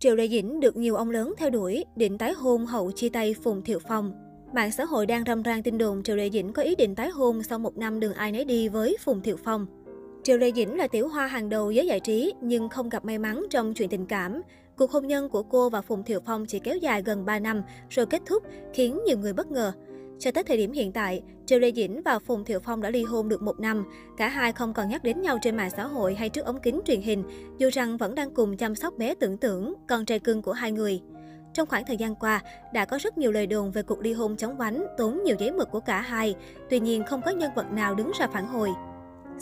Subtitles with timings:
[0.00, 3.34] Triệu Lệ Dĩnh được nhiều ông lớn theo đuổi, định tái hôn hậu chia tay
[3.42, 4.12] Phùng Thiệu Phong.
[4.52, 7.08] Mạng xã hội đang râm ran tin đồn Triệu Lệ Dĩnh có ý định tái
[7.08, 9.66] hôn sau một năm đường ai nấy đi với Phùng Thiệu Phong.
[10.22, 13.18] Triệu Lệ Dĩnh là tiểu hoa hàng đầu giới giải trí nhưng không gặp may
[13.18, 14.42] mắn trong chuyện tình cảm.
[14.76, 17.62] Cuộc hôn nhân của cô và Phùng Thiệu Phong chỉ kéo dài gần 3 năm
[17.88, 18.42] rồi kết thúc
[18.74, 19.72] khiến nhiều người bất ngờ.
[20.18, 23.02] Cho tới thời điểm hiện tại, Triệu Lê Dĩnh và Phùng Thiệu Phong đã ly
[23.02, 23.84] hôn được một năm.
[24.16, 26.80] Cả hai không còn nhắc đến nhau trên mạng xã hội hay trước ống kính
[26.84, 27.24] truyền hình,
[27.58, 30.72] dù rằng vẫn đang cùng chăm sóc bé tưởng tưởng, con trai cưng của hai
[30.72, 31.00] người.
[31.54, 32.42] Trong khoảng thời gian qua,
[32.72, 35.52] đã có rất nhiều lời đồn về cuộc ly hôn chóng vánh, tốn nhiều giấy
[35.52, 36.34] mực của cả hai.
[36.70, 38.68] Tuy nhiên, không có nhân vật nào đứng ra phản hồi.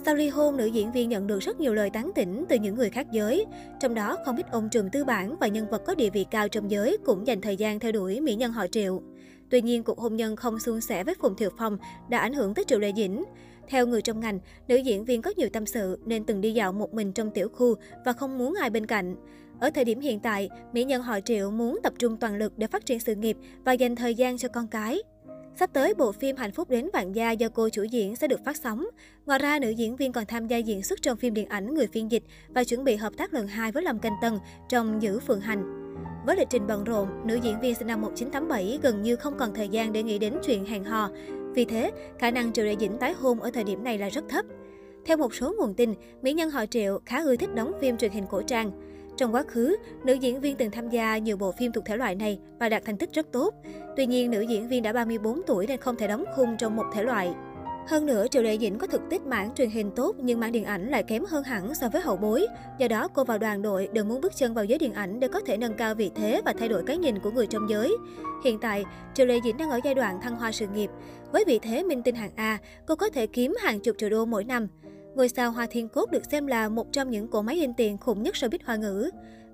[0.04, 2.74] Sau ly hôn, nữ diễn viên nhận được rất nhiều lời tán tỉnh từ những
[2.74, 3.46] người khác giới.
[3.80, 6.48] Trong đó, không ít ông trường tư bản và nhân vật có địa vị cao
[6.48, 9.02] trong giới cũng dành thời gian theo đuổi mỹ nhân họ Triệu.
[9.50, 11.78] Tuy nhiên, cuộc hôn nhân không suôn sẻ với Phùng Thiệu Phong
[12.08, 13.24] đã ảnh hưởng tới Triệu Lệ Dĩnh.
[13.68, 14.38] Theo người trong ngành,
[14.68, 17.48] nữ diễn viên có nhiều tâm sự nên từng đi dạo một mình trong tiểu
[17.48, 17.74] khu
[18.04, 19.16] và không muốn ai bên cạnh.
[19.60, 22.66] Ở thời điểm hiện tại, mỹ nhân họ Triệu muốn tập trung toàn lực để
[22.66, 25.02] phát triển sự nghiệp và dành thời gian cho con cái.
[25.58, 28.44] Sắp tới, bộ phim Hạnh phúc đến vạn gia do cô chủ diễn sẽ được
[28.44, 28.86] phát sóng.
[29.26, 31.86] Ngoài ra, nữ diễn viên còn tham gia diễn xuất trong phim điện ảnh Người
[31.86, 35.20] phiên dịch và chuẩn bị hợp tác lần hai với Lâm Canh Tân trong Giữ
[35.20, 35.85] Phượng Hành.
[36.26, 39.54] Với lịch trình bận rộn, nữ diễn viên sinh năm 1987 gần như không còn
[39.54, 41.10] thời gian để nghĩ đến chuyện hẹn hò.
[41.54, 44.24] Vì thế, khả năng Triệu Lệ Dĩnh tái hôn ở thời điểm này là rất
[44.28, 44.44] thấp.
[45.04, 48.10] Theo một số nguồn tin, mỹ nhân họ Triệu khá ưa thích đóng phim truyền
[48.10, 48.70] hình cổ trang.
[49.16, 52.14] Trong quá khứ, nữ diễn viên từng tham gia nhiều bộ phim thuộc thể loại
[52.14, 53.54] này và đạt thành tích rất tốt.
[53.96, 56.86] Tuy nhiên, nữ diễn viên đã 34 tuổi nên không thể đóng khung trong một
[56.94, 57.34] thể loại.
[57.86, 60.64] Hơn nữa, Triệu Lệ Dĩnh có thực tích mảng truyền hình tốt nhưng mảng điện
[60.64, 62.46] ảnh lại kém hơn hẳn so với hậu bối.
[62.78, 65.28] Do đó, cô vào đoàn đội đừng muốn bước chân vào giới điện ảnh để
[65.28, 67.96] có thể nâng cao vị thế và thay đổi cái nhìn của người trong giới.
[68.44, 70.90] Hiện tại, Triệu Lệ Dĩnh đang ở giai đoạn thăng hoa sự nghiệp.
[71.32, 74.24] Với vị thế minh tinh hạng A, cô có thể kiếm hàng chục triệu đô
[74.24, 74.68] mỗi năm.
[75.14, 77.98] Ngôi sao Hoa Thiên Cốt được xem là một trong những cỗ máy in tiền
[77.98, 79.10] khủng nhất showbiz hoa ngữ.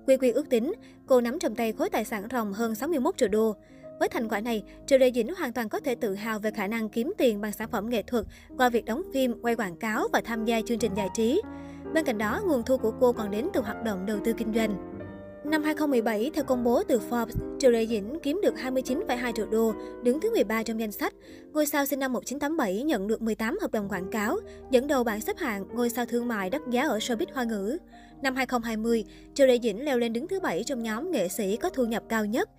[0.07, 0.73] Quy Quy ước tính,
[1.05, 3.55] cô nắm trong tay khối tài sản ròng hơn 61 triệu đô.
[3.99, 6.67] Với thành quả này, Triệu Lệ Dĩnh hoàn toàn có thể tự hào về khả
[6.67, 8.25] năng kiếm tiền bằng sản phẩm nghệ thuật
[8.57, 11.41] qua việc đóng phim, quay quảng cáo và tham gia chương trình giải trí.
[11.93, 14.53] Bên cạnh đó, nguồn thu của cô còn đến từ hoạt động đầu tư kinh
[14.53, 14.93] doanh.
[15.45, 19.73] Năm 2017, theo công bố từ Forbes, Triệu Lệ Dĩnh kiếm được 29,2 triệu đô,
[20.03, 21.13] đứng thứ 13 trong danh sách.
[21.53, 24.37] Ngôi sao sinh năm 1987 nhận được 18 hợp đồng quảng cáo,
[24.71, 27.77] dẫn đầu bảng xếp hạng ngôi sao thương mại đắt giá ở showbiz hoa ngữ.
[28.21, 31.69] Năm 2020, Triệu Lệ Dĩnh leo lên đứng thứ 7 trong nhóm nghệ sĩ có
[31.69, 32.49] thu nhập cao nhất.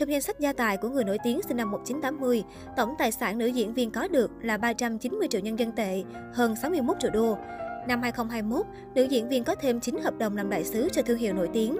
[0.00, 2.44] Trong danh sách gia tài của người nổi tiếng sinh năm 1980,
[2.76, 6.56] tổng tài sản nữ diễn viên có được là 390 triệu nhân dân tệ, hơn
[6.56, 7.36] 61 triệu đô.
[7.88, 11.18] Năm 2021, nữ diễn viên có thêm 9 hợp đồng làm đại sứ cho thương
[11.18, 11.76] hiệu nổi tiếng.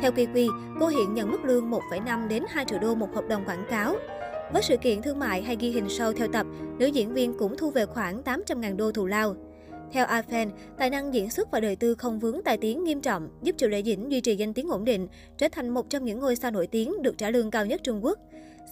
[0.00, 0.48] Theo Kiwi,
[0.80, 3.96] cô hiện nhận mức lương 1,5 đến 2 triệu đô một hợp đồng quảng cáo.
[4.52, 6.46] Với sự kiện thương mại hay ghi hình show theo tập,
[6.78, 9.36] nữ diễn viên cũng thu về khoảng 800.000 đô thù lao.
[9.92, 13.28] Theo Afen, tài năng diễn xuất và đời tư không vướng tài tiếng nghiêm trọng,
[13.42, 15.08] giúp Triệu Lệ Dĩnh duy trì danh tiếng ổn định,
[15.38, 18.04] trở thành một trong những ngôi sao nổi tiếng được trả lương cao nhất Trung
[18.04, 18.18] Quốc.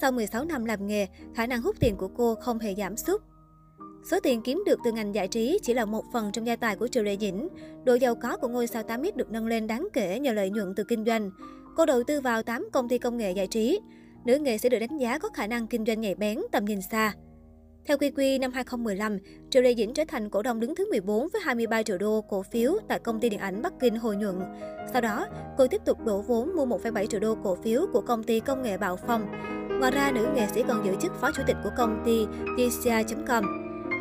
[0.01, 3.23] Sau 16 năm làm nghề, khả năng hút tiền của cô không hề giảm sút.
[4.11, 6.77] Số tiền kiếm được từ ngành giải trí chỉ là một phần trong gia tài
[6.77, 7.49] của Triệu Lệ Dĩnh.
[7.85, 10.75] Độ giàu có của ngôi sao 8X được nâng lên đáng kể nhờ lợi nhuận
[10.77, 11.31] từ kinh doanh.
[11.77, 13.81] Cô đầu tư vào 8 công ty công nghệ giải trí.
[14.25, 16.83] Nữ nghệ sẽ được đánh giá có khả năng kinh doanh nhạy bén, tầm nhìn
[16.83, 17.15] xa.
[17.87, 19.19] Theo QQ năm 2015,
[19.51, 22.43] Triệu Lê Dĩnh trở thành cổ đông đứng thứ 14 với 23 triệu đô cổ
[22.43, 24.41] phiếu tại công ty điện ảnh Bắc Kinh Hồi Nhuận.
[24.93, 25.27] Sau đó,
[25.59, 28.63] cô tiếp tục đổ vốn mua 1,7 triệu đô cổ phiếu của công ty công
[28.63, 29.27] nghệ Bảo Phong.
[29.81, 32.27] Ngoài ra, nữ nghệ sĩ còn giữ chức phó chủ tịch của công ty
[32.59, 33.45] Dixia.com.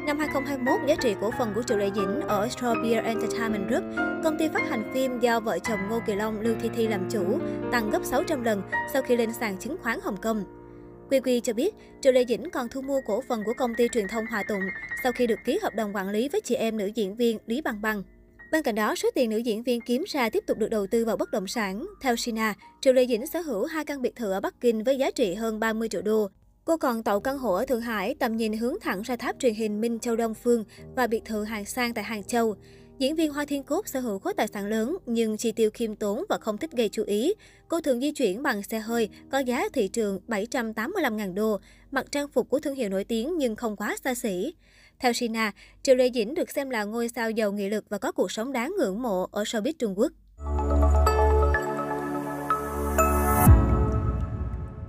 [0.06, 3.84] Năm 2021, giá trị cổ phần của Triệu Lệ Dĩnh ở Strawbeer Entertainment Group,
[4.24, 7.10] công ty phát hành phim do vợ chồng Ngô Kỳ Long, Lưu Thi Thi làm
[7.10, 7.40] chủ,
[7.72, 8.62] tăng gấp 600 lần
[8.94, 10.61] sau khi lên sàn chứng khoán Hồng Kông.
[11.12, 13.88] Quy Quy cho biết, Triệu Lê Dĩnh còn thu mua cổ phần của công ty
[13.88, 14.62] truyền thông Hòa Tụng
[15.04, 17.62] sau khi được ký hợp đồng quản lý với chị em nữ diễn viên Lý
[17.62, 18.04] Bằng Bằng.
[18.52, 21.06] Bên cạnh đó, số tiền nữ diễn viên kiếm ra tiếp tục được đầu tư
[21.06, 21.86] vào bất động sản.
[22.02, 24.98] Theo Sina, Triệu Lê Dĩnh sở hữu hai căn biệt thự ở Bắc Kinh với
[24.98, 26.30] giá trị hơn 30 triệu đô.
[26.66, 29.54] Cô còn tậu căn hộ ở Thượng Hải, tầm nhìn hướng thẳng ra tháp truyền
[29.54, 30.64] hình Minh Châu Đông Phương
[30.96, 32.56] và biệt thự hàng sang tại Hàng Châu.
[33.02, 35.96] Diễn viên Hoa Thiên cúc sở hữu khối tài sản lớn nhưng chi tiêu khiêm
[35.96, 37.34] tốn và không thích gây chú ý.
[37.68, 41.60] Cô thường di chuyển bằng xe hơi có giá thị trường 785.000 đô,
[41.92, 44.54] mặc trang phục của thương hiệu nổi tiếng nhưng không quá xa xỉ.
[45.00, 45.52] Theo Sina,
[45.84, 48.52] Triệu Lê Dĩnh được xem là ngôi sao giàu nghị lực và có cuộc sống
[48.52, 50.12] đáng ngưỡng mộ ở showbiz Trung Quốc.